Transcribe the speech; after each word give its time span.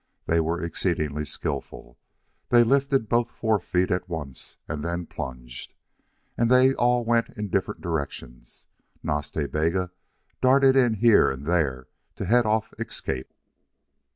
They 0.25 0.39
were 0.39 0.59
exceedingly 0.59 1.25
skilful; 1.25 1.99
they 2.49 2.63
lifted 2.63 3.07
both 3.07 3.29
forefeet 3.29 3.91
at 3.91 4.09
once, 4.09 4.57
and 4.67 4.83
then 4.83 5.05
plunged. 5.05 5.75
And 6.35 6.49
they 6.49 6.73
all 6.73 7.05
went 7.05 7.29
in 7.37 7.49
different 7.51 7.81
directions. 7.81 8.65
Nas 9.03 9.29
Ta 9.29 9.45
Bega 9.45 9.91
darted 10.41 10.75
in 10.75 10.95
here 10.95 11.29
and 11.29 11.45
there 11.45 11.87
to 12.15 12.25
head 12.25 12.47
off 12.47 12.73
escape. 12.79 13.31